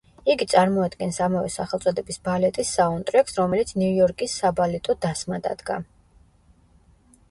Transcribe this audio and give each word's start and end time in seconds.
იგი 0.33 0.45
წარმოადგენს 0.53 1.19
ამავე 1.25 1.51
სახელწოდების 1.57 2.19
ბალეტის 2.29 2.73
საუნდტრეკს, 2.79 3.39
რომელიც 3.43 3.77
ნიუ-იორკის 3.83 4.37
საბალეტო 4.43 5.01
დასმა 5.09 5.45
დადგა. 5.49 5.83